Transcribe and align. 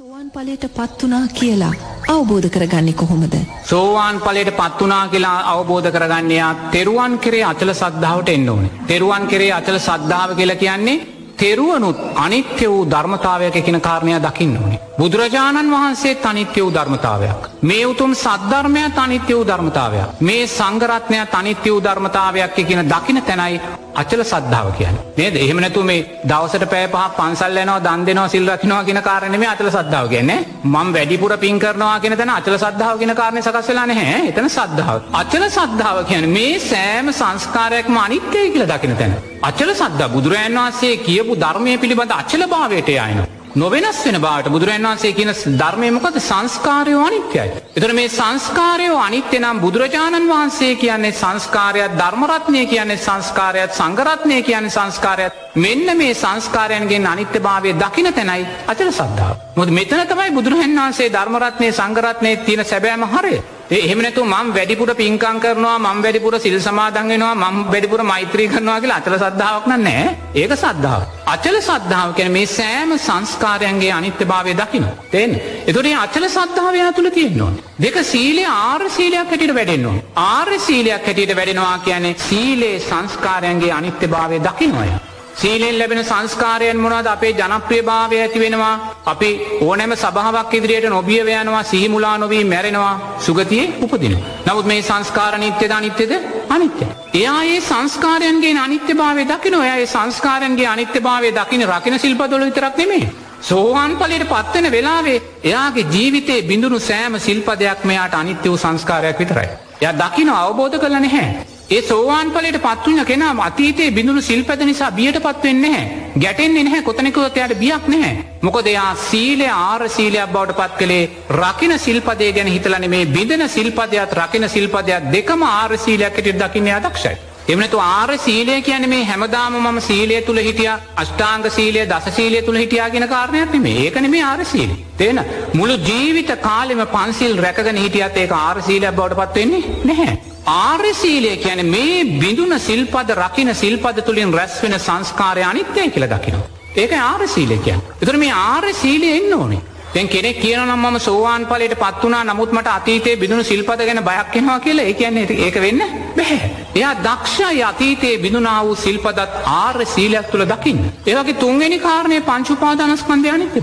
සෝවාන් 0.00 0.30
ඵලයට 0.30 0.64
පත් 0.76 1.02
වුණා 1.02 1.26
කියලා 1.34 1.72
අවබෝධ 2.08 2.48
කරගන්නේ 2.48 2.94
කොහොමද? 2.94 3.34
සෝවාන් 3.64 4.20
ඵලයට 4.20 4.50
පත් 4.56 4.80
වුණා 4.80 5.08
කියලා 5.08 5.52
අවබෝධ 5.52 5.90
කරගන්නයා 5.92 6.54
තෙරුවන් 6.72 7.18
කෙරේ 7.18 7.44
අචල 7.44 7.72
සද්ධාවට 7.74 8.28
එන්න 8.28 8.48
ඕනේ. 8.48 8.70
තෙරුවන් 8.86 9.26
කෙරේ 9.26 9.52
අචල 9.52 9.78
සද්ධාව 9.78 10.30
කියලා 10.36 10.56
කියන්නේ 10.56 10.96
තෙරුවනුත් 11.36 11.98
අනිත්‍ය 12.16 12.68
වූ 12.68 12.86
ධර්මතාවයක 12.86 13.56
කියන 13.64 13.80
කාරණය 13.80 14.16
දකින්න 14.18 14.56
ඕනේ. 14.56 14.80
බුදුරජාණන් 14.98 15.70
වහන්සේත් 15.70 16.26
අනිත්‍ය 16.26 16.60
වූ 16.62 16.74
ධර්මතාවයක්. 16.74 17.40
මේ 17.62 17.86
උතුම් 17.86 18.14
සද්ධර්මයත් 18.14 18.98
අනිත්‍ය 18.98 19.34
වූ 19.34 19.46
ධර්මතාවයක්. 19.46 20.08
මේ 20.20 20.46
සංඝරත්නයත් 20.48 21.34
අනිත්‍ය 21.34 21.70
වූ 21.70 21.84
ධර්මතාවයක් 21.84 22.54
කියන 22.58 22.88
දකින 22.88 23.22
තැනයි 23.22 23.60
අචල 23.94 24.22
සද්ධාව 24.22 24.68
කියන්නේ. 24.78 25.04
නේද? 25.16 25.34
එහෙම 25.36 25.60
නැතු 25.60 25.82
මේ 25.82 26.04
දවසට 26.24 26.66
පැය 26.70 26.86
පහක් 26.88 27.16
පන්සල් 27.16 27.56
යනවා, 27.56 27.80
දන් 27.80 28.04
දෙනවා, 28.06 28.28
සිල් 28.28 28.46
රකින්නවා 28.46 28.84
කියන 28.84 29.02
කාරණේ 29.02 29.30
නෙමෙයි 29.30 29.50
අචල 29.50 29.70
සද්ධාව 29.70 30.08
කියන්නේ. 30.08 30.38
මම 30.64 30.92
වැඩිපුර 30.92 31.32
පින් 31.38 31.58
කරනවා 31.58 32.00
කියන 32.00 32.16
තැන 32.16 32.30
අචල 32.30 32.56
සද්ධාව 32.56 32.98
කියන 32.98 33.14
කාරණේ 33.14 33.42
සකස් 33.42 33.68
වෙලා 33.68 33.86
නැහැ. 33.86 34.28
එතන 34.28 34.48
සද්ධාව. 34.48 35.02
අචල 35.12 35.44
සද්ධාව 35.48 36.04
කියන්නේ 36.04 36.32
මේ 36.32 36.54
සෑම 36.60 37.12
සංස්කාරයක්ම 37.12 37.96
අනිත්‍යයි 37.96 38.52
කියලා 38.52 38.70
දකින 38.72 38.96
තැන. 38.96 39.18
අචල 39.42 39.74
සද්ධා 39.74 40.08
බුදුරජාණන් 40.08 40.60
වහන්සේ 40.60 40.96
කියපු 40.98 41.36
ධර්මයේ 41.36 41.78
පිළිබඳ 41.78 42.12
අචල 42.12 42.42
භාවයට 42.46 42.96
යනවා. 42.96 43.39
නොවෙනස් 43.54 44.04
වෙන 44.04 44.20
බාට 44.20 44.48
බුදුරන් 44.48 44.84
වන්සේ 44.84 45.12
කියන 45.12 45.32
ධර්මයමකද 45.58 46.16
සංස්කාරයෝ 46.20 47.02
අනිත්‍යයි. 47.02 47.50
එතර 47.76 47.92
මේ 47.92 48.08
සංස්කාරයෝ 48.08 48.98
අනිත්‍ය 48.98 49.38
නම් 49.38 49.60
බුදුරජාණන් 49.60 50.28
වහන්සේ 50.28 50.76
කියන්නේ 50.76 51.12
සංස්කාරයක් 51.12 51.96
ධර්මරත්නය 51.98 52.66
කියන්නේ 52.66 52.96
සංස්කාරයක් 52.98 53.70
සංගරත්නය 53.72 54.42
කියන්නේ 54.42 54.70
සංස්කාරයක් 54.70 55.32
මෙන්න 55.56 55.96
මේ 55.96 56.14
සංස්කාරයන්ගේ 56.14 57.04
අනිත්‍ය 57.04 57.38
භාවය 57.40 57.74
දකින 57.74 58.12
තැනයි 58.12 58.46
අචල 58.66 58.90
සද්ධාව. 58.90 59.36
මොද 59.56 59.68
මෙතන 59.70 60.06
තමයි 60.06 60.30
බුදුරහන් 60.30 60.76
වහන්සේ 60.76 61.10
ධර්මරත්නය 61.10 61.72
සංගරත්නය 61.72 62.36
තියෙන 62.38 62.64
සැබෑම 62.64 63.04
හරය. 63.06 63.42
එහෙමනැතු 63.78 64.22
මං 64.24 64.48
වැඩිපුර 64.54 64.90
පින්කං 65.00 65.36
කරනවා 65.42 65.76
මං 65.78 65.98
වැඩිපුර 66.04 66.34
සිල් 66.44 66.56
සමාදන් 66.60 67.10
වෙනවා 67.12 67.34
මං 67.42 67.58
වැඩිපුර 67.72 68.00
මෛත්‍රී 68.02 68.48
කරනවා 68.48 68.78
කියලා 68.82 68.98
අචල 69.02 69.14
සද්ධාවක් 69.20 69.66
නෑ 69.68 70.04
ඒක 70.34 70.54
සද්ධාව. 70.54 71.02
අචල 71.26 71.56
සද්ධාව 71.60 72.14
කියන 72.16 72.32
මේ 72.32 72.48
සෑම 72.48 72.94
සංස්කාරයන්ගේ 72.98 73.92
අනිත්‍යභාවය 73.98 74.54
දකින. 74.54 74.86
තෙන් 75.12 75.36
එතුරේ 75.66 75.94
අචල 75.96 76.26
සද්ධාවය 76.28 76.80
තුළ 76.96 77.10
තියෙන්නවා. 77.10 77.52
දෙක 77.78 77.96
සීලේ 78.04 78.48
ආර් 78.48 78.82
සීලයක් 78.96 79.30
හැටියට 79.30 79.54
වැඩෙන්නවා. 79.54 80.02
ආර්ය 80.16 80.58
සීලයක් 80.60 81.06
හැටියට 81.06 81.36
වැඩෙනවා 81.36 81.78
කියන්නේ 81.86 82.18
සීලේ 82.18 82.74
සංස්කාරයන්ගේ 82.80 83.72
අනිත්‍යභාවය 83.72 84.42
දකිනවය. 84.48 84.88
සීලෙන් 85.34 85.78
ලැබෙන 85.78 86.04
සංස්කාරයන් 86.04 86.76
මොනවද 86.76 87.06
අපේ 87.06 87.32
ජනප්‍රිය 87.32 87.82
භාවය 87.82 88.16
ඇති 88.20 88.40
වෙනවා 88.40 88.74
අපි 89.06 89.30
ඕනෑම 89.60 89.94
සභාවක් 89.96 90.54
ඉදිරියට 90.54 90.88
නොබිය 90.88 91.20
යනවා 91.20 91.62
සිහිමුලා 91.62 92.18
නොවී 92.18 92.44
මැරෙනවා 92.44 93.16
සුගතියේ 93.18 93.72
උපදින. 93.82 94.16
නමුත් 94.46 94.66
මේ 94.66 94.82
සංස්කාර 94.82 95.38
නිත්‍යද 95.38 95.70
අනිත්‍යද 95.70 96.12
අනිත්‍ය. 96.48 96.86
එයා 97.14 97.42
ඒ 97.44 97.60
සංස්කාරයන්ගේ 97.62 98.58
අනිත්‍ය 98.58 98.94
භාවය 98.94 99.24
දකින 99.24 99.54
ඔය 99.54 99.68
ඒ 99.68 99.86
සංස්කාරන්ගේ 99.86 100.66
අනිත්‍ය 100.66 101.00
භාවය 101.00 101.32
දකින 101.32 101.66
රකින 101.68 101.98
ශිල්පදොල 101.98 102.44
විතරක් 102.44 102.76
නෙමේ. 102.76 103.08
සෝහන් 103.42 103.96
පලට 103.96 104.28
පත්වෙන 104.28 104.72
වෙලාවේ 104.72 105.22
එයාගේ 105.44 105.86
ජීවිතේ 105.86 106.42
බිඳුණු 106.42 106.78
සෑම 106.80 107.18
සිල්පදයක් 107.18 107.84
මෙයාට 107.84 108.14
අනිත්‍ය 108.14 108.48
වූ 108.48 108.58
සංස්කාරයක් 108.58 109.18
විතරයි. 109.18 109.48
ය 109.80 109.86
දකින 109.94 110.28
අවබෝධ 110.30 110.78
කරල 110.78 110.96
නැහැ. 110.96 111.49
ඒ 111.70 111.82
සෝවාන් 111.82 112.30
පලට 112.30 112.58
පත්වන්න 112.62 113.06
කෙනා 113.06 113.34
අතීතයේ 113.40 113.90
බිඳුණු 113.90 114.22
සිල්පද 114.22 114.62
නිසා 114.64 114.90
බියට 114.90 115.18
පත්වෙන්නේ 115.18 115.70
නැහැ. 115.70 115.98
ගැටෙන්නේ 116.18 116.64
නැහැ 116.64 116.82
කොතනකුවතයට 116.82 117.52
බියක් 117.58 117.84
නැහැ. 117.86 118.24
මොකද 118.42 118.66
එයා 118.66 118.88
සීලය 119.02 119.46
ආර 119.48 119.84
සීලයක් 119.88 120.32
බවට 120.32 120.56
පත් 120.56 120.78
කළේ 120.78 121.04
රකින 121.36 121.74
සිල්පදේ 121.78 122.30
ගැන 122.32 122.48
හිතලන 122.48 122.86
මේ 122.90 123.06
බිඳන 123.08 123.44
සිල්පදයක් 123.48 124.14
රකින 124.18 124.46
සිල්පදයක් 124.48 125.06
දෙකම 125.12 125.44
ආර 125.48 125.76
සීලයක්කට 125.78 126.30
දකින්න 126.40 126.70
අදක්ෂයි. 126.72 127.12
එමනතු 127.48 127.78
ආර 127.80 128.18
සීලය 128.18 128.56
කියන 128.62 128.88
මේ 128.88 129.04
හැමදාම 129.04 129.60
මම 129.60 129.78
සීලය 129.80 130.18
තුළ 130.22 130.40
හිටිය 130.40 130.72
අෂ්ටාංග 130.96 131.46
සීලය 131.50 131.84
දස 131.86 132.10
සීලය 132.16 132.40
තුළ 132.42 132.58
හිටියාගෙන 132.62 133.06
කාරණයක් 133.08 133.54
මේ 133.60 133.76
ඒකන 133.84 134.10
මේ 134.10 134.24
ආරසීල. 134.24 134.74
තියෙන 134.96 135.22
මුළු 135.54 135.78
ජීවිත 135.84 136.34
කාලෙම 136.42 136.82
පන්සිල් 136.88 137.38
රැකගෙන 137.38 137.80
හිටියත් 137.84 138.20
ඒක 138.24 138.36
ආරසීලයක් 138.38 138.98
බවට 138.98 139.22
පත්වවෙන්නේ 139.22 139.62
නැහැ. 139.84 140.29
ආර්යසීලය 140.46 141.36
කියන 141.36 141.66
මේ 141.66 142.04
බිඳුන 142.18 142.58
සිල්පද 142.58 143.10
රකින 143.16 143.54
සිල්පද 143.54 144.02
තුළින් 144.02 144.32
රැස් 144.32 144.62
වෙන 144.62 144.78
සංස්කාරය 144.78 145.42
අනිත්‍යය 145.42 145.90
කියල 145.90 146.06
දකිනවා. 146.06 146.48
ඒක 146.76 146.92
ආර්යසීලය 146.92 147.58
කියන්. 147.58 147.82
එතර 148.02 148.16
මේ 148.16 148.32
ආර්ය 148.32 148.72
සීලය 148.74 149.10
එන්න 149.10 149.34
ඕනේ. 149.34 149.60
තැන් 149.94 150.08
කෙනෙක් 150.08 150.40
කියනම් 150.40 150.72
ම 150.76 150.98
සෝවාන් 150.98 151.46
පලට 151.46 151.76
පත් 151.76 152.02
වනා 152.02 152.24
නමුත්මට 152.24 152.66
අතීතේ 152.68 153.16
බිඳුණු 153.16 153.44
සිල්පද 153.44 153.80
ගැන 153.80 154.02
බයක්කෙනවා 154.02 154.60
කියලා 154.60 154.84
ඒ 154.84 154.94
කියන්නේ 154.94 155.38
ඒක 155.38 155.56
වෙන්න 155.56 155.82
බැහැ. 156.16 156.50
එයා 156.74 156.94
දක්ෂ 156.96 157.40
අතීතයේ 157.64 158.18
බිඳුනා 158.18 158.64
වූ 158.64 158.74
සිල්පදත් 158.76 159.40
ආර්ය 159.46 159.86
සීලයක් 159.86 160.30
තුළ 160.30 160.46
දකින්න. 160.46 160.84
ඒවගේ 161.06 161.34
තුන්වෙනි 161.34 161.78
කාරණය 161.78 162.20
පංචුපාදානස්කන්ධය 162.22 163.30
අනිත්‍ය 163.30 163.60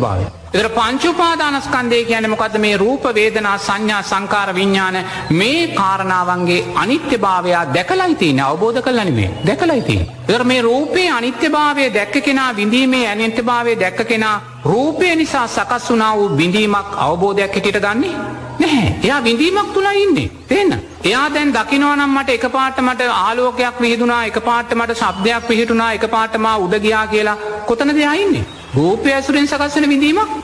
භාවය. 0.58 0.60
එතර 0.60 0.70
පංචුපාදානස්කන්දය 0.72 2.06
කියන 2.06 2.30
මොකද 2.30 2.58
මේ 2.58 2.78
රූප 2.78 3.04
වේදනා 3.12 3.58
සංඥා 3.60 4.02
සංකාර 4.04 4.54
විඤ්ඥාන 4.54 4.98
මේ 5.32 5.68
කාරණාවන්ගේ 5.70 6.66
අනිත්‍ය 6.76 7.18
භාවයා 7.18 7.74
දැකලයිතින 7.74 8.40
අවබෝධ 8.40 8.82
කලනමේ 8.82 9.30
දැකලයිති. 9.46 9.98
එර 10.30 10.44
මේ 10.44 10.62
රූපයේ 10.62 11.10
අනිත්‍ය 11.10 11.50
භාවය 11.50 11.94
දැක්ක 11.94 12.16
කෙනා 12.22 12.56
විඳීමේ 12.56 13.08
ඇනිත්‍ය 13.08 13.44
භාවය 13.44 13.76
දැක්ක 13.76 14.08
කෙනා 14.08 14.42
රූපය 14.64 15.16
නිසා 15.16 15.48
සකස් 15.48 15.90
වනා 15.90 16.18
වූ 16.18 16.30
බිඳීමක් 16.32 16.92
අවබෝධයක් 16.98 17.54
හැටියට 17.54 17.82
ගන්නේ 17.82 18.16
නැහැ. 18.60 19.00
එයා 19.04 19.24
විඳීමක් 19.24 19.74
තුලා 19.74 19.92
ඉන්නේ. 19.94 20.30
තිෙන්න 20.48 20.74
එයා 21.04 21.30
දැන් 21.30 21.54
දකිනවනම් 21.54 22.12
මට 22.12 22.30
එක 22.30 22.52
පාටමට 22.52 23.02
ආලෝකයක් 23.16 23.82
විහිදුනා 23.82 24.26
එක 24.26 24.40
පාටමට 24.42 24.96
ශබ්දයක් 24.96 25.48
පිහිටුනා 25.48 25.92
එක 25.94 26.08
පාටමා 26.10 26.58
උඩගයා 26.58 27.08
කියලා 27.08 27.42
කොතන 27.66 27.96
දෙයයින්නේ 27.96 28.46
රූපය 28.76 29.12
ඇසුරෙන් 29.12 29.48
සකස්සන 29.48 29.90
විඳීමක්? 29.90 30.28
තුළ 30.28 30.37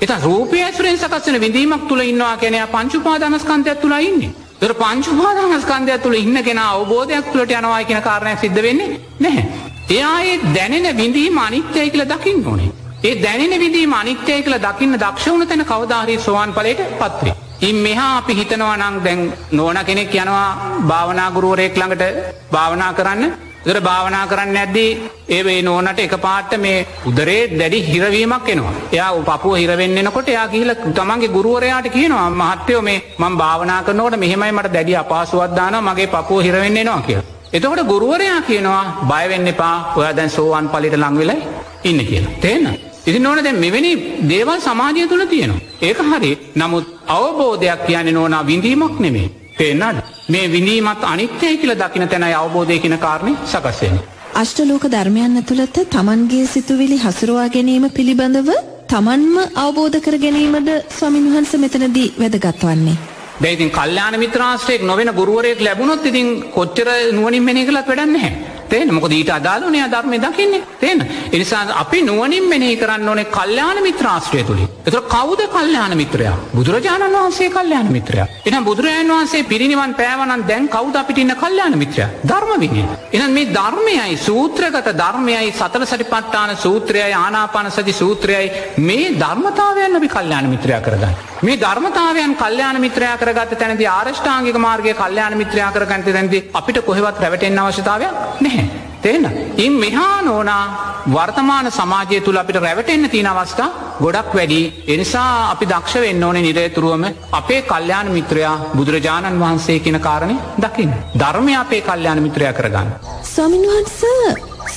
එත 0.00 0.12
රූපය 0.20 0.58
ඇසුරෙන් 0.60 0.98
සකස්සන 0.98 1.36
විඳීමක් 1.38 1.82
තුළ 1.88 2.02
ඉන්නවා 2.02 2.36
කෙනයා 2.36 2.68
පංචුපාදානස්කන්තයක් 2.68 3.80
තුළ 3.80 3.96
ඉන්නේ 4.00 4.30
තර 4.60 4.72
පංචුපාදානස්කන්දය 4.74 5.98
තුළ 5.98 6.16
ඉන්න 6.16 6.38
කෙන 6.42 6.60
අවබෝධයක් 6.60 7.26
තුළට 7.26 7.52
යනවා 7.52 7.82
කියෙන 7.84 8.02
කාරණයක් 8.02 8.38
සිද්ධ 8.38 8.62
වෙන්නේ 8.62 9.00
නැහැ. 9.18 9.44
එයා 9.90 10.16
ඒ 10.22 10.36
දැනෙන 10.54 10.96
විඳීම 10.96 11.38
අනිත්‍යය 11.38 11.90
කියල 11.90 12.04
දකින්න 12.06 12.46
ඕනේ. 12.46 12.70
ඒ 13.02 13.14
දැනෙන 13.18 13.54
විදීම 13.58 13.92
අනිත්‍යය 13.94 14.40
කියල 14.40 14.56
දකින්න 14.58 14.96
දක්ෂවුණ 14.96 15.46
තැන 15.46 15.64
කවදාහරි 15.66 16.18
සෝවාන් 16.18 16.52
පලට 16.52 16.88
පත්වේ. 16.98 17.36
ඉන් 17.62 17.76
මෙහා 17.78 18.10
අපි 18.16 18.34
හිතනවා 18.34 18.76
නං 18.78 18.96
දැන් 19.04 19.20
නෝන 19.52 19.78
කෙනෙක් 19.84 20.14
යනවා 20.14 20.48
භාවනාගුරුවරයෙක් 20.86 21.76
ළඟට 21.76 22.04
භාවනා 22.52 22.92
කරන්න 22.92 23.32
දර 23.64 23.78
භාවනා 23.80 24.26
කරන්න 24.26 24.56
ඇද්දී 24.56 24.90
ඒවේ 25.28 25.58
නෝනට 25.62 25.98
එක 25.98 26.14
පාට්ට 26.18 26.54
මේ 26.56 26.86
උදරේ 27.06 27.40
දැඩි 27.52 27.80
හිරවීමක් 27.82 28.48
එනවා 28.48 28.74
එයා 28.92 29.10
පපුුව 29.22 29.56
හිරවෙන්නකොට 29.56 30.28
එයා 30.28 30.46
කියල 30.48 30.72
තමන්ගේ 30.92 31.28
ගුරුවරයාට 31.28 31.88
කියනවා 31.88 32.28
මහත්තයෝ 32.32 32.82
මේ 32.82 33.02
මං 33.18 33.36
භාවනා 33.36 33.80
කරනකොට 33.82 34.16
මෙහෙමයි 34.16 34.52
මට 34.52 34.72
දැඩි 34.72 34.96
අපහසුවත්දාන 34.96 35.76
මගේ 35.80 36.08
පපුුව 36.08 36.40
හිරවෙන්නේ 36.40 36.84
නවා 36.84 37.02
කිය. 37.02 37.18
එතකොට 37.52 37.82
ගුරුවරයා 37.84 38.40
කියනවා 38.42 38.84
බයවෙන්න 39.04 39.48
එපා 39.48 39.76
ඔය 39.96 40.06
දැන් 40.10 40.30
සෝවාන් 40.30 40.68
පලිට 40.68 40.96
ලංවෙලයි 40.96 41.42
ඉන්න 41.84 42.00
කියලා. 42.02 42.32
තේන්න. 42.40 42.66
ඉතින් 43.06 43.26
ඕන 43.26 43.38
දැ 43.40 43.52
මෙවැනි 43.54 43.92
දේවල් 44.24 44.60
සමාජය 44.60 45.06
තුළ 45.06 45.26
තියෙනවා. 45.26 45.60
ඒක 45.80 46.00
හරි 46.08 46.32
නමුත් 46.54 46.86
අවබෝධයක් 47.08 47.86
කියන්නේ 47.86 48.12
නෝනා 48.12 48.46
විඳීමක් 48.46 49.00
නෙමේ. 49.00 49.28
පේනද 49.58 50.00
මේ 50.28 50.46
විඳීමත් 50.48 51.04
අනිත්‍යය 51.04 51.54
කියල 51.56 51.74
දකින 51.76 52.08
තැනයි 52.08 52.34
අවබෝධය 52.34 52.78
කියන 52.78 52.96
කාරණය 52.98 53.32
සකස්සෙන. 53.46 53.96
අෂ්ටලෝක 54.34 54.84
ධර්මයන් 54.86 55.36
ඇතුළත 55.36 55.78
තමන්ගේ 55.90 56.44
සිතුවිලි 56.46 56.98
හසුරුවා 56.98 57.48
ගැනීම 57.48 57.86
පිළිබඳව 57.90 58.50
තමන්ම 58.88 59.36
අවබෝධ 59.56 59.98
කර 60.00 60.16
ගැනීමද 60.18 60.70
ස්වමින් 60.90 61.26
වහන්ස 61.28 61.52
මෙතනදී 61.64 62.12
වැදගත් 62.18 62.62
වන්නේ. 62.62 62.96
දැයිතින් 63.42 63.70
කල්්‍යාන 63.70 64.14
මිත්‍රාශ්‍රයෙක් 64.18 64.82
නොවෙන 64.82 65.10
ගුරුවරයෙක් 65.12 65.60
ලැබුණොත් 65.60 66.06
ඉතින් 66.06 66.28
කොච්චර 66.50 66.88
නුවනින් 67.12 67.42
මෙනි 67.42 67.66
කලත් 67.66 67.86
වැඩන්නේ. 67.88 68.32
තේන. 68.70 68.94
මොක 68.94 69.08
ඊට 69.10 69.30
අදාලනය 69.30 69.80
ධර්මය 69.86 70.18
දකින්නේ. 70.18 70.62
තේන. 70.78 71.06
එනිසා 71.30 71.62
අපි 71.76 72.02
නුවනින් 72.02 72.48
මෙනෙහි 72.48 72.76
කරන්න 72.76 73.08
ඕනේ 73.08 73.28
කල්්‍යාන 73.28 73.82
මිත්‍රාශ්‍රය 73.82 74.44
තුළි 74.44 74.66
එතර 74.82 75.00
කවුද 75.06 75.40
කල්්‍යාන 75.48 75.96
මිත්‍රයා? 75.96 76.36
බුදුරජාණන් 76.52 77.14
වහන්සේ 77.14 77.50
කල්්‍යාන 77.50 77.88
මිත්‍රයා. 77.88 78.26
එන 78.46 78.64
බුදුරජාන් 78.64 79.08
වහන්සේ 79.08 79.42
පිරිනිවන් 79.44 79.94
පෑවනන් 79.94 80.46
දැන් 80.46 80.68
කවුද 80.68 80.96
අපිටින්න 80.96 81.34
කල්්‍යාන 81.36 81.78
මිත්‍රය? 81.78 82.04
ධර්ම 82.24 82.52
විනය 82.60 82.84
එන 83.12 83.30
මේ 83.30 83.50
ධර්මයයි 83.50 84.16
සූත්‍රගත 84.18 84.92
ධර්මයයි 84.94 85.52
සතර 85.52 85.84
සටිපට්ටාන 85.84 86.56
සූත්‍රයයි 86.58 87.12
ආනාපාන 87.14 87.70
සති 87.70 87.92
සූත්‍රයයි 87.94 88.52
මේ 88.80 89.10
ධර්මතාවයන් 89.16 89.96
අපි 89.96 90.08
කල්්‍යාන 90.10 90.48
මිත්‍රයා 90.48 90.80
කරගන්න 90.80 91.29
මේ 91.42 91.56
ධර්මතාවයන් 91.56 92.32
කල්්‍යාන 92.36 92.78
මිත්‍රයා 92.80 93.16
කරගත 93.16 93.52
තැනති 93.58 93.86
ආරෂ්ඨාංගික 93.88 94.56
මාර්ගය 94.58 94.92
කල්්‍යාන 94.94 95.34
මිත්‍රයා 95.38 95.72
කරගන්ත 95.72 96.08
තැනති 96.08 96.38
අපිට 96.52 96.78
කොහෙවත් 96.84 97.20
රැවටෙන් 97.20 97.58
අවශ්‍යතාවයක් 97.58 98.12
නැහැ. 98.40 98.66
තේන්න. 99.02 99.24
ඉන් 99.56 99.72
මෙහා 99.74 100.22
නෝනා 100.22 100.64
වර්තමාන 101.08 101.70
සමාජය 101.70 102.20
තුළ 102.20 102.40
අපිට 102.42 102.58
රැවටෙන්න්න 102.58 103.10
තියෙන 103.10 103.30
අවස්ථා 103.32 103.70
ගොඩක් 104.00 104.34
වැඩි 104.34 104.60
එනිසා 104.86 105.50
අපි 105.52 105.70
දක්ෂ 105.72 106.04
වෙන්න 106.04 106.24
ඕනේ 106.24 106.42
නිරේතුරුවම 106.42 107.04
අපේ 107.32 107.62
කල්්‍යයාන 107.64 108.12
මිත්‍රයා 108.12 108.56
බුදුරජාණන් 108.76 109.40
වහන්සේ 109.40 109.78
කියන 109.80 110.00
කාරණය 110.00 110.36
දකිින්. 110.62 110.92
ධර්මය 111.18 111.54
අපේ 111.56 111.82
කල්්‍යයාන 111.82 112.22
මිත්‍රයා 112.22 112.52
කරගන්න. 112.52 112.88
ස්වාමින්වහන්ස 113.24 113.98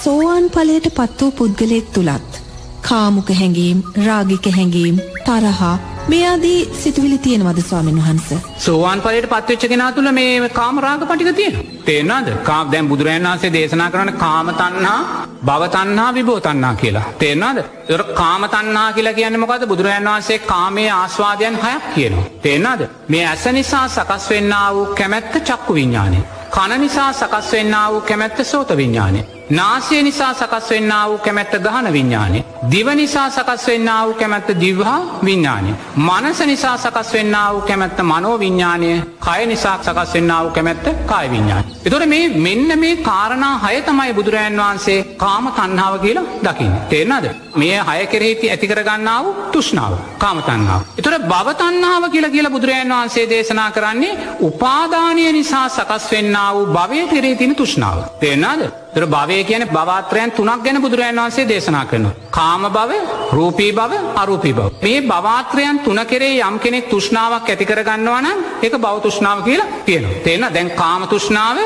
සෝවාන් 0.03 0.45
පලයට 0.49 0.87
පත් 0.97 1.19
වූ 1.21 1.31
පුද්ගලයෙක් 1.33 1.87
තුළත්. 1.89 2.31
කාමුක 2.81 3.29
හැඟීම් 3.39 3.83
රාගික 4.07 4.47
හැඟීම් 4.57 4.95
තරහා 5.25 5.75
මේ 6.07 6.29
ආදී 6.29 6.69
සිතුවිලි 6.73 7.17
තියෙනවද 7.17 7.61
ස්වාමීන් 7.61 7.97
වහන්ස. 7.97 8.29
සෝවාන් 8.57 9.01
පලට 9.01 9.29
පත්වෙච්ච 9.29 9.67
කෙනා 9.69 9.91
තුළ 9.91 10.11
මේ 10.11 10.49
කාමරාග 10.49 11.05
පටික 11.07 11.35
තියෙන. 11.35 11.55
තේෙනද 11.85 12.29
කාම් 12.43 12.71
දැම් 12.71 12.89
බුදුරන් 12.89 13.27
වන්සේ 13.27 13.53
දේශනා 13.53 13.89
කරන 13.91 14.13
කාමතන්හා 14.13 14.99
භවතන්හා 15.45 16.13
විබෝතන්නා 16.13 16.73
කියලා. 16.75 17.03
තේෙනද 17.19 17.63
තොර 17.87 18.03
කාමතන්නා 18.13 18.93
කියලා 18.93 19.13
කියන්න 19.13 19.39
මොකද 19.39 19.67
බුදුරජන් 19.67 20.09
වන්සේ 20.09 20.39
කාමේ 20.41 20.89
ආස්වාදයන් 20.91 21.59
හයක් 21.63 21.83
කියනවා. 21.95 22.25
තේෙනද 22.41 22.87
මේ 23.07 23.27
ඇස 23.27 23.45
නිසා 23.51 23.87
සකස් 23.87 24.29
වෙන්න 24.29 24.55
වූ 24.73 24.85
කැමැත්ත 24.95 25.33
චක්කු 25.41 25.73
විඤ්ඥානය. 25.73 26.19
කන 26.49 26.81
නිසා 26.81 27.13
සකස් 27.13 27.51
වෙන්න 27.51 27.75
වූ 27.91 28.01
කැමැත්ත 28.01 28.45
සෝත 28.45 28.77
විඤ්ඥානය. 28.77 29.23
නාසය 29.49 30.01
නිසා 30.01 30.33
සකස් 30.33 30.69
වෙන්න 30.69 30.93
වූ 31.05 31.17
කැමැත්ත 31.17 31.55
ගහන 31.59 31.87
විඤ්ඥානය. 31.91 32.43
දිව 32.71 32.87
නිසා 32.95 33.29
සකස් 33.29 33.67
වෙන්න 33.67 33.89
වූ 33.99 34.13
කැමැත්ත 34.13 34.49
දිවහා 34.59 34.99
විඤ්ඥානය. 35.23 35.75
මනස 35.97 36.39
නිසා 36.45 36.77
සකස් 36.77 37.13
වෙන්න 37.13 37.35
වූ 37.51 37.61
කැමැත්ත 37.61 37.99
මනෝ 38.01 38.39
විඤ්ඥානය 38.39 38.89
කය 39.19 39.45
නිසා 39.45 39.77
සකස් 39.79 40.13
වෙන්න 40.13 40.33
වූ 40.33 40.51
කැමැත්ත 40.51 40.85
කාය 41.05 41.29
විඤ්ඥාන. 41.29 41.63
එතොට 41.85 42.05
මේ 42.05 42.29
මෙන්න 42.37 42.79
මේ 42.79 42.95
කාරණා 42.99 43.55
හය 43.57 43.81
තමයි 43.81 44.13
බුදුරජන් 44.13 44.57
වහන්සේ 44.57 45.03
කාම 45.17 45.51
තන්නාව 45.51 45.99
කියලා 45.99 46.23
දකිින්. 46.43 46.73
තේනද 46.89 47.27
මේ 47.55 47.81
හය 47.81 48.05
කෙරෙහිති 48.07 48.49
ඇතිකරගන්නාව 48.49 49.25
තුෂ්නාව 49.51 49.97
කාමතන්නාව. 50.17 50.81
එතොට 50.97 51.27
භවතන්නාව 51.27 52.03
කියලා 52.11 52.31
කියලා 52.31 52.55
බුදුරජන් 52.55 52.93
වහන්සේ 52.93 53.27
දේශනා 53.29 53.71
කරන්නේ 53.71 54.19
උපාදානය 54.41 55.27
නිසා 55.31 55.67
සකස් 55.69 56.07
වෙන්න 56.11 56.39
වූ 56.53 56.65
භවය 56.67 57.01
කෙරේ 57.07 57.35
තින 57.35 57.55
තුෂ්නාව. 57.55 57.97
තේනද 58.19 58.82
තර 58.93 59.05
භවය 59.07 59.43
කියන 59.43 59.65
බවාත්‍රයන් 59.69 60.31
තුනක් 60.31 60.63
ගැන 60.63 60.81
බුදුරජන් 60.81 61.19
වන්සේ 61.19 61.47
දේශනා 61.47 61.85
කරන. 61.85 62.05
කාම 62.35 62.63
බව 62.75 62.91
රූපී 63.31 63.71
බව 63.71 63.91
අරූපී 64.15 64.53
බව. 64.53 64.69
මේ 64.81 65.01
බවාත්‍රයන් 65.03 65.79
තුන 65.79 65.99
කෙරේ 66.05 66.41
යම් 66.41 66.59
කෙනෙක් 66.59 66.89
තුෂ්නාවක් 66.89 67.49
ඇතිකර 67.49 67.83
ගන්නවන 67.83 68.27
එක 68.61 68.73
බෞතුෂ්නාව 68.77 69.43
කියලා 69.43 69.67
තියෙන. 69.85 70.07
තියෙන 70.23 70.47
දැන් 70.53 70.71
කාම 70.71 71.07
තුෂ්නාව 71.07 71.57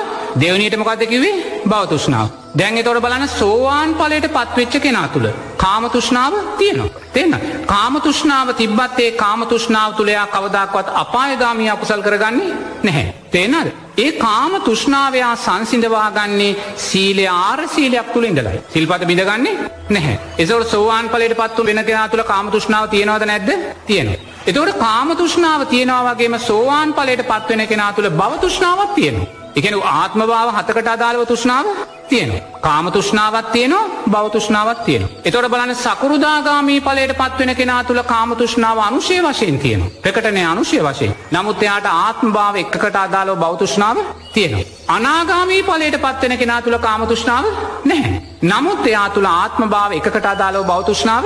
දෙවනීට 0.42 0.78
මොකක්ද 0.78 1.04
කිවේ 1.06 1.36
බෞතුෂ්නාව. 1.68 2.28
දැන් 2.58 2.78
එතොට 2.78 3.02
බලන 3.02 3.28
සෝවාන් 3.30 3.96
පලට 3.96 4.28
පත්වෙච්ච 4.30 4.82
කෙනා 4.82 5.08
තුළ. 5.08 5.30
කාමතුෂ්නාව 5.58 6.34
තියෙනවා. 6.58 7.02
තියන්න. 7.14 7.36
කාමතුෂ්නාව 7.66 8.54
තිබ්බත්තේ 8.54 9.12
කාමතුෂ්නාව 9.14 9.94
තුළයා 9.94 10.28
කවදක්වත් 10.28 10.88
අපායගාමී 10.94 11.70
අකුසල් 11.70 12.02
කරගන්නේ 12.02 12.56
නැහැ. 12.84 13.14
තේනද. 13.32 13.72
ඒ 13.98 14.12
කාම 14.14 14.62
තුෂ්නාවයා 14.62 15.36
සංසිඳවාගන්නේ 15.36 16.58
සීලය 16.78 17.26
ආර 17.28 17.68
සීලයක් 17.68 18.14
තුළ 18.14 18.24
ඉඳලයි. 18.24 18.62
සිල්පත 18.74 19.06
බිඳගන්නේ 19.06 19.58
නැහැ. 19.90 20.20
එසවට 20.58 20.72
සෝවාන් 20.72 21.10
පලට 21.10 21.36
පත්තු 21.36 21.66
වෙන 21.66 21.80
කෙනා 21.80 22.08
තුළ 22.10 22.24
කාම 22.24 22.50
තුෂ්නාව 22.50 22.90
තියෙනවද 22.90 23.26
නැද්ද 23.26 23.50
තියෙන. 23.86 24.08
එතවට 24.46 24.80
කාම 24.80 25.10
තුෂ්නාව 25.16 25.66
තියෙනවාගේම 25.66 26.40
සෝවාන් 26.40 26.94
පලට 26.94 27.24
පත්වෙන 27.24 27.68
කෙනා 27.68 27.92
තුළ 27.94 28.10
බවතුෂ්නාවත් 28.12 28.96
තියෙනවා. 28.96 29.28
එකන 29.56 29.76
ආත්ම 29.92 30.22
භාව 30.24 30.50
හතකට 30.52 30.88
අදාළව 30.88 31.26
තුෂ්නාව 31.26 31.66
තියෙනවා. 32.10 32.60
කාම 32.62 32.92
තුෂ්නාවත් 32.92 33.52
තියෙනවා 33.52 33.90
බෞතුෂ්නාවත් 34.12 34.86
තියෙන. 34.86 35.10
එතොට 35.26 35.50
බලන්න 35.50 35.76
සකරුදාගාමී 35.76 36.82
පලට 36.82 37.18
පත්වෙන 37.18 37.56
කෙනා 37.56 37.84
තුළ 37.84 38.04
කාම 38.04 38.36
තුෂ්නාව 38.36 38.78
අනුශය 38.80 39.22
වශයෙන් 39.24 39.60
තියෙන. 39.60 39.92
ප්‍රකටනය 40.02 40.46
අනුශය 40.46 40.80
වශයෙන්. 40.82 41.16
නමුත් 41.32 41.64
එයාට 41.64 41.86
ආත්ම 41.88 42.32
භාව 42.32 42.56
එක්කට 42.56 42.96
අදාලව 42.96 43.38
බෞතුෂ්නාව 43.38 43.98
තියෙනවා. 44.34 44.78
අනාගාමී 44.88 45.64
පලට 45.64 45.98
පත්වෙන 45.98 46.38
කෙනා 46.38 46.62
තුළ 46.62 46.78
කාමතුෂ්නාව 46.78 47.46
නැහැ. 47.86 48.22
නමුත් 48.44 48.88
එයා 48.88 49.10
තුළ 49.10 49.26
ආත්ම 49.26 49.70
භාව 49.70 49.92
එකකට 49.92 50.26
අදාලව 50.26 50.66
බෞතුෂ්නාව 50.66 51.24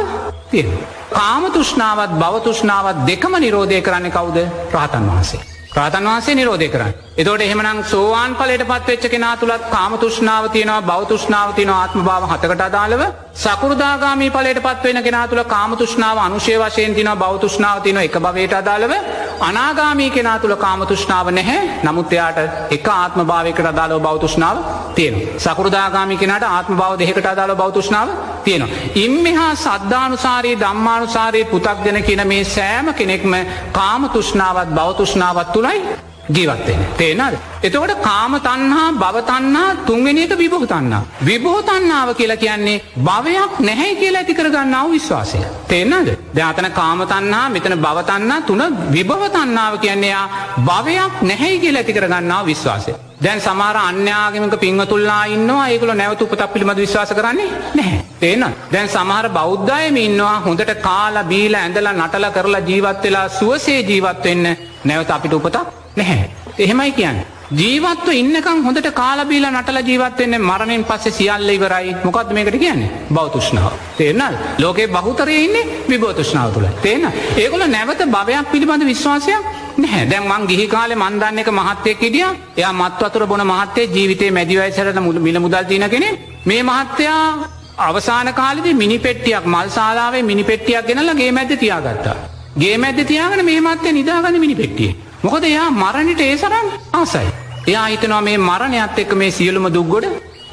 තියෙන. 0.51 0.73
කාමතුෂ්නාවත් 1.11 2.17
බවතුෂ්නාවත් 2.19 3.07
දෙකම 3.07 3.39
නිරෝධය 3.39 3.81
කරන්න 3.81 4.11
කවුද 4.11 4.37
ප්‍රාතන් 4.71 5.07
වහන්සේ. 5.07 5.50
ප්‍රාතන් 5.71 6.05
වහන්සේ 6.05 6.35
නිරෝධය 6.35 6.67
කරන්න. 6.67 6.93
එතෝට 7.17 7.41
එහෙමනම් 7.41 7.77
සෝවාන් 7.85 8.35
පලට 8.35 8.65
පත්වෙච්ච 8.67 9.05
කෙනා 9.09 9.35
තුළත් 9.37 9.63
කාමතුෂ්නාව 9.69 10.49
තියෙනවා 10.49 10.81
බෞතුෂ්නාව 10.83 11.53
තියන 11.53 11.69
ආත්ම 11.71 12.01
භාව 12.01 12.23
හතකට 12.25 12.61
අදාළව 12.61 13.03
සකෘදාගාමී 13.35 14.29
පලට 14.29 14.63
පත්වෙන 14.65 14.99
කෙනා 15.03 15.27
තුළ 15.27 15.43
කාමතුෂ්නාව 15.45 16.17
අනුශය 16.19 16.55
වශයෙන් 16.57 16.95
තින 16.95 17.11
බෞතුෂ්නාව 17.17 17.81
තියන 17.81 17.97
එක 17.99 18.17
භවයට 18.17 18.53
අදාළව 18.53 18.93
අනාගාමී 19.41 20.09
කෙනා 20.09 20.37
තුළ 20.39 20.55
කාමතුෂ්නාව 20.57 21.31
නැහැ 21.31 21.61
නමුත්‍යයාට 21.83 22.39
එක 22.71 22.87
ආත්ම 22.89 23.23
භාවකට 23.23 23.65
අදාළව 23.65 24.01
බෞතුෂ්නාව 24.01 24.57
තියෙන. 24.95 25.15
සකෘදාගාමි 25.39 26.17
කෙනට 26.17 26.43
ආත්ම 26.45 26.75
භාව 26.75 26.99
දෙකට 26.99 27.25
අදාළ 27.25 27.55
බෞතුෂ්නාව 27.55 28.07
තියෙනවා. 28.43 28.77
ඉම් 28.95 29.13
මෙහා 29.21 29.55
සද්ධානුසාරී 29.57 30.55
දම්මානුසාරී 30.57 31.45
පුතක් 31.45 31.83
දෙන 31.85 32.03
කියන 32.03 32.27
මේ 32.27 32.43
සෑම 32.45 32.93
කෙනෙක්ම 32.93 33.33
කාමතුෂ්නාවත් 33.71 34.69
බෞතුෂ්නාවත් 34.71 35.53
තුළයි 35.53 35.81
ජීවත්වෙන. 36.29 36.85
තේනද. 36.97 37.37
එතකොට 37.63 37.93
කාම 38.01 38.33
තන්හා 38.37 38.93
බවතන්නා 38.93 39.75
තුන්වෙනික 39.85 40.37
විබහතන්නා. 40.37 41.03
විබහතන්නාව 41.25 42.15
කියලා 42.15 42.37
කියන්නේ 42.37 42.81
භවයක් 42.99 43.59
නැහැ 43.59 43.95
කියලා 43.95 44.21
ඇති 44.21 44.33
කරගන්නාව 44.33 44.91
විශ්වාසය. 44.91 45.37
තේනද. 45.67 46.09
ධාතන 46.35 46.71
කාමතන්නා 46.71 47.49
මෙතන 47.49 47.77
බවතන්නා 47.77 48.41
තුන 48.41 48.63
විභවතන්නාව 48.91 49.77
කියන්නේයා 49.77 50.25
භවයක් 50.65 51.21
නැහැ 51.21 51.57
කියල 51.57 51.75
ඇති 51.75 51.93
කරගන්නාව 51.93 52.45
විශ්වාසය. 52.45 52.93
දැන් 53.21 53.39
සමාර 53.39 53.77
අන්‍යාගමක 53.79 54.55
පින්වතුල්ලා 54.63 55.23
ඉන්නවා 55.35 55.65
ඒකුල 55.69 55.91
නැවතු 55.93 56.25
උපතක් 56.25 56.53
පිළිබඳ 56.53 56.81
විශ්වාස 56.83 57.11
කරන්නේ 57.11 57.49
නැහැ. 57.75 57.99
තේන 58.19 58.45
දැන් 58.71 58.89
සමහර 58.89 59.27
බෞද්ධයම 59.31 59.97
ඉන්නවා 59.99 60.37
හොඳට 60.47 60.73
කාල 60.81 61.17
බීල 61.31 61.55
ඇඳලා 61.55 61.93
නටල 61.95 62.25
කරලා 62.37 62.67
ජීවත් 62.69 63.03
වෙලා 63.03 63.27
සුවසේ 63.31 63.79
ජීවත්වෙන්න 63.81 64.47
නැවත 64.85 65.11
අපිට 65.11 65.37
උපතක් 65.39 65.61
නැහැ. 65.95 66.25
එහෙමයි 66.57 66.91
කියන්න. 66.91 67.21
ජීවත්ව 67.53 68.09
ඉන්නකම් 68.13 68.59
හොඳට 68.65 68.89
කාලබීල 68.93 69.45
නටල 69.47 69.79
ජීවත්වවෙන්න 69.83 70.41
මරණයෙන් 70.41 70.83
පස්සේ 70.85 71.11
සියල්ල 71.11 71.49
ඉවරයි 71.49 71.95
මොකක්ද 72.03 72.31
මේකට 72.33 72.57
කියන්නේ 72.59 72.91
බෞතුෂ්නාව. 73.13 73.73
තේරනල් 73.97 74.35
ලෝකේ 74.59 74.87
බහුතරය 74.89 75.35
ඉන්නේ 75.45 75.65
විබෝතුෂ්නාව 75.89 76.53
තුළ. 76.53 76.69
තේන 76.81 77.03
ඒකොල 77.37 77.65
නැවත 77.67 78.05
භවයක් 78.07 78.51
පිළිබඳ 78.51 78.85
විශ්වාසයක් 78.85 79.60
නැහැ 79.81 80.05
දැන් 80.07 80.27
මං 80.27 80.43
ගිහි 80.47 80.67
කාලේ 80.67 80.97
මන්දන්න 80.97 81.39
එක 81.39 81.49
මහත්තයෙක් 81.53 82.01
හිටිය 82.01 82.27
එයා 82.57 82.73
මත්වතුර 82.73 83.25
බොන 83.27 83.43
මහත්තේ 83.45 83.89
ජීවිතේ 83.89 84.31
මැදිවයිසරට 84.31 85.01
මිල 85.19 85.39
මුදල් 85.39 85.65
තින 85.65 85.87
කෙනෙ 85.89 86.09
මේ 86.45 86.61
මහත්තයා 86.65 87.25
අවසාන 87.79 88.33
කාලෙදි 88.33 88.73
මිනි 88.75 88.97
පෙට්ටියක් 88.99 89.45
මල් 89.45 89.69
සාලාවේ 89.69 90.23
මිනි 90.23 90.43
පෙට්ටියක් 90.43 90.85
ගෙනලා 90.87 91.15
ගේ 91.15 91.31
මැද 91.31 91.51
තියාගත්තා. 91.57 92.15
ගේ 92.55 92.77
මැද 92.77 92.99
තියාගෙන 93.03 93.45
මේ 93.45 93.61
මත්තේ 93.61 93.93
නිදාගන්න 93.93 94.39
මිනි 94.39 94.55
පෙට්ටිය. 94.55 94.95
මොකද 95.23 95.43
එයා 95.43 95.69
මරණට 95.73 96.21
ඒ 96.21 96.37
සරම් 96.37 96.67
ආසයි. 96.93 97.29
එයා 97.67 97.87
හිතනවා 97.87 98.21
මේ 98.21 98.37
මරණයත් 98.39 98.99
එක්ක 98.99 99.13
මේ 99.13 99.31
සියලුම 99.31 99.67
දුක්ගොඩ 99.69 100.05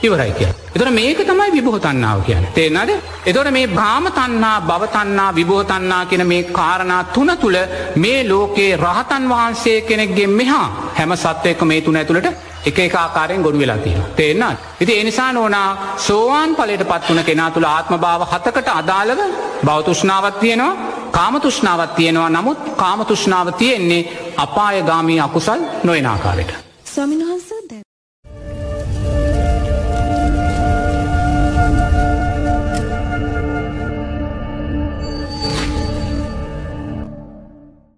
ඉවරයි 0.02 0.32
කිය. 0.32 0.52
එතොට 0.78 0.92
මේක 0.92 1.18
තමයි 1.20 1.50
විබහතන්නාව 1.52 2.20
කියන්න. 2.22 2.46
තේනද. 2.48 2.90
එතොට 3.24 3.50
මේ 3.50 3.66
භාම 3.68 4.04
තන්නා 4.08 4.60
භවතන්නා 4.62 5.34
විබෝතන්නා 5.34 6.06
කියෙන 6.06 6.26
මේ 6.26 6.42
කාරණා 6.50 7.04
තුන 7.06 7.30
තුළ 7.36 7.58
මේ 7.96 8.20
ලෝකයේ 8.24 8.76
රහතන් 8.78 9.24
වහන්සේ 9.28 9.80
කෙනෙක්ගේ 9.82 10.26
මෙහා 10.28 10.66
හැම 10.94 11.12
සත්වයක 11.14 11.62
මේ 11.62 11.80
තුන 11.80 11.96
ඇතුළට 11.96 12.28
එක 12.64 12.78
එක 12.78 12.94
ආකාරයෙන් 12.94 13.42
ගොඩු 13.42 13.58
වෙලා 13.58 13.78
තියෙන. 13.78 14.04
තේෙන්න්නත්. 14.12 14.58
ඉති 14.80 15.00
එනිසා 15.00 15.32
නෝනා 15.32 15.96
සෝවාන් 15.98 16.54
පලට 16.54 16.84
පත් 16.84 17.08
වන 17.08 17.24
කෙනා 17.24 17.50
තුළ 17.50 17.64
ආත්ම 17.66 17.94
භාව 17.96 18.22
හතකට 18.24 18.68
අදාළව 18.70 19.20
බෞතුෂ්නාවත් 19.64 20.40
තියෙනවා 20.40 20.76
කාමතුෂ්නාවත් 21.10 21.94
තියෙනවා 21.94 22.30
නමුත් 22.30 22.58
කාමතුෂ්නාව 22.76 23.48
තියෙන්නේ 23.54 24.02
අපායගාමී 24.36 25.20
අකුසල් 25.20 25.60
නොයනාකාරයට. 25.84 26.52
ස්වාමින්වහන්ස 26.86 27.47